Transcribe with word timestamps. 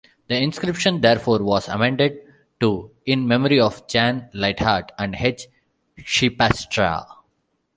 The 0.29 0.35
inscription 0.41 0.99
therefore 1.01 1.43
was 1.43 1.67
amended 1.69 2.21
to 2.59 2.89
"In 3.05 3.27
memory 3.27 3.59
of 3.59 3.87
Jan 3.87 4.29
Ligthart 4.33 4.89
and 4.97 5.13
H. 5.13 5.43
Scheepstra". 5.99 7.05